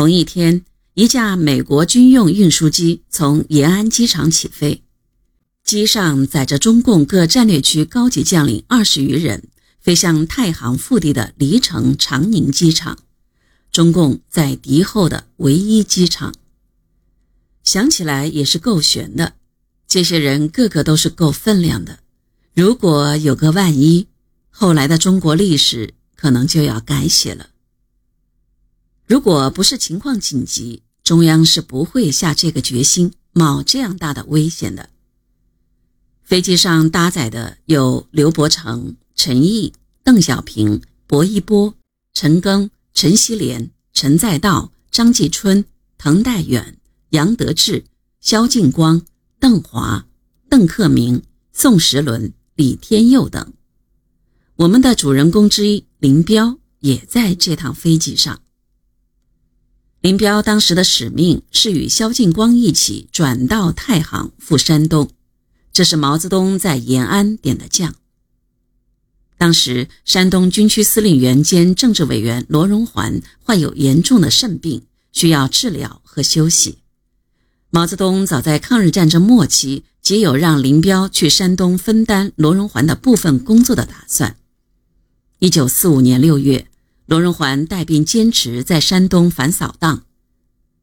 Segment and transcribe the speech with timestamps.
[0.00, 4.82] 同一天，一架美国军用运输机从延安机场起飞，
[5.62, 12.96] 机上载着中共各战略区高级将领二十余人，飞向太行腹地的黎城长宁机场，
[13.70, 16.34] 中共在敌后的唯一机场。
[17.62, 19.34] 想起来也是够悬的，
[19.86, 21.98] 这些人个个都是够分量的。
[22.54, 24.06] 如果有个万一，
[24.48, 27.49] 后来的中国历史可能就要改写了。
[29.10, 34.88] 如果不是情况紧急，中央是不会下这个决心，冒这样大的危险的。
[36.22, 39.72] 飞机上搭载的有刘伯承、陈毅、
[40.04, 41.74] 邓小平、薄一波、
[42.14, 45.64] 陈赓、陈锡联、陈再道、张继春、
[45.98, 47.84] 滕代远、杨得志、
[48.20, 49.02] 萧劲光、
[49.40, 50.06] 邓华、
[50.48, 51.20] 邓克明、
[51.52, 53.52] 宋时轮、李天佑等。
[54.54, 58.40] 我们的主人公之一林彪也在这趟飞机上。
[60.00, 65.10] 林彪当时的使命是与萧劲光一起转到太行赴山东，
[65.74, 67.94] 这是毛泽东在延安点的将。
[69.36, 76.78] 当时山东军区司令员兼政治委员罗荣桓患有严重的肾病，需要治疗和休息。
[77.68, 84.36] 毛泽东早在抗日战争末期即有让林彪去山东分担罗荣桓的部分工作的打算。
[85.40, 86.69] 一九四五年六月。
[87.10, 90.04] 罗荣桓带兵坚持在山东反扫荡，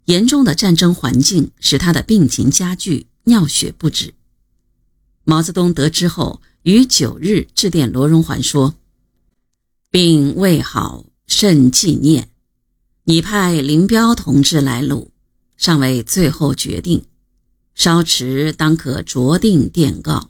[0.07, 4.13] 严重的战争环境使他的病情加剧，尿血不止。
[5.23, 8.75] 毛泽东得知后，于九日致电罗荣桓说
[9.89, 12.27] ：“病未好，甚纪念。
[13.05, 15.11] 你派林彪同志来鲁，
[15.55, 17.05] 尚未最后决定，
[17.73, 20.29] 稍迟当可酌定电告。”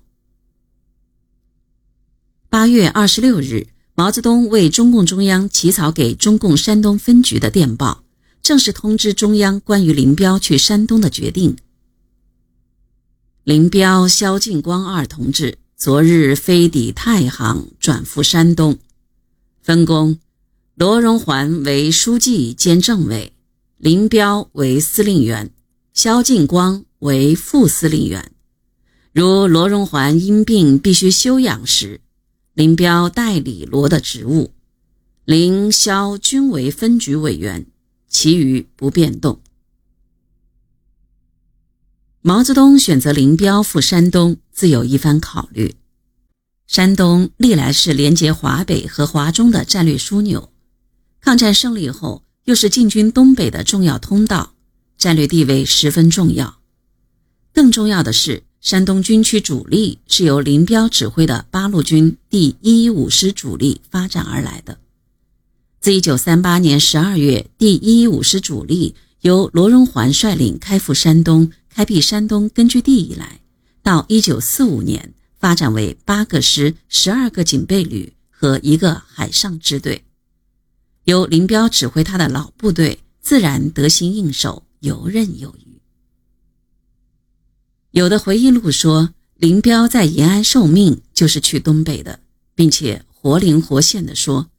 [2.49, 3.69] 八月二十六日。
[3.99, 8.03] 毛泽东为中共中央起草给中共山东分局的电报，
[8.43, 11.57] 正式通知中央关于林彪去山东的决定。
[13.43, 18.77] 林彪、萧劲光二同志昨日飞抵太行，转赴山东，
[19.63, 20.19] 分工：
[20.75, 23.33] 罗荣桓为书记兼政委，
[23.77, 25.49] 林彪为司令员，
[25.95, 28.31] 萧劲光为副司令员。
[29.11, 31.99] 如罗荣桓因病必须休养时。
[32.57, 34.51] 林彪代理罗的职务，
[35.25, 37.67] 林肖均为分局委员，
[38.07, 39.41] 其余不变动。
[42.21, 45.75] 毛泽东选择林彪赴山东，自有一番考虑。
[46.65, 50.51] 山东历来是连接华北和华中的战略枢纽，
[51.21, 54.55] 抗战胜利后又是进军东北的重要通道，
[54.97, 56.57] 战略地位十分重要。
[57.53, 58.41] 更重要的是。
[58.59, 64.77] 山东军区主力是由林彪指挥的八路军第一一五师主力发展而来的。
[65.79, 73.39] 自一九三八年十二月第一一五师主力由罗荣桓率领开赴山东，开辟山东根据地以来，
[73.83, 80.03] 到一九四五年发展为八个师、十二个警备旅和一个海上支队，
[81.05, 85.76] 由林彪指挥他的老部队，自然得心应手，游刃有余。
[87.97, 92.19] 有的回忆录说，林彪在延安受命就是去东北的，
[92.53, 94.51] 并且活灵活现地说，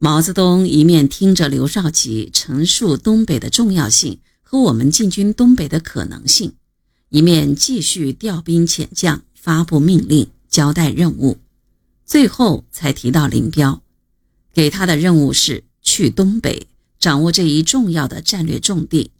[0.00, 6.54] 毛泽东一面听着刘少奇陈述东北的重要性和我们进军东北的可能性，
[7.10, 11.38] 一面继续调兵遣将、发布命令、交代任务，
[12.04, 13.80] 最后才提到林彪，
[14.52, 16.66] 给他的任务是去东北，
[16.98, 19.12] 掌握这一重要的战略重地。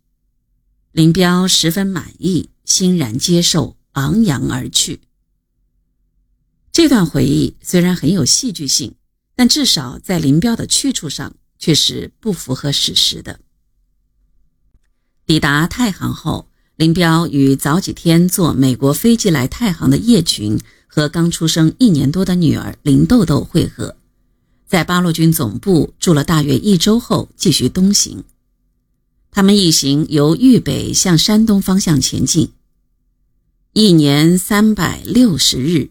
[0.91, 2.48] 林彪十分满意。
[2.70, 5.00] 欣然接受，昂扬而去。
[6.70, 8.94] 这段回忆虽然很有戏剧性，
[9.34, 13.41] 但至少在林彪的去处上却是不符合史实的。
[15.26, 23.97] 抵达太行后，林彪与早几天坐美国飞机来太行的叶群和刚出生一年多的女儿林豆豆会合，
[24.69, 28.22] 在八路军总部住了大约一周后，继续东行。
[29.32, 32.52] 他们一行由豫北向山东方向前进。
[33.72, 35.90] 一年三百六十日，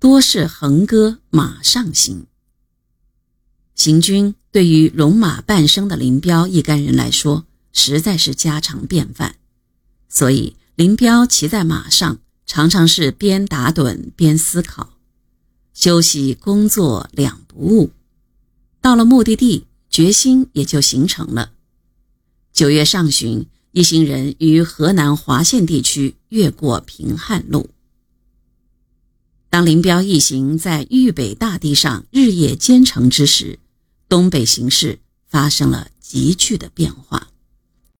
[0.00, 2.24] 多是横戈马上行。
[3.74, 9.36] 行军对于戎马半生的林彪一干人来说，实在是家常便饭。
[10.08, 14.94] 所以，林彪骑在马上，常常是边打盹边思考，
[15.74, 17.90] 休息工作两不误。
[18.80, 21.52] 到了目的地，决心也就形成了。
[22.54, 23.46] 九月上旬。
[23.78, 27.70] 一行人于河南滑县地区越过平汉路。
[29.48, 33.60] 当林彪一行在豫北大地上日夜兼程之时，
[34.08, 34.98] 东北形势
[35.28, 37.28] 发生了急剧的变化。